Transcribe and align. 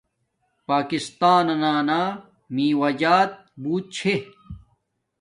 پاکستانانا 0.69 2.01
میوہ 2.53 2.89
جات 2.99 3.31
بوت 3.61 3.85
چھے 3.95 4.15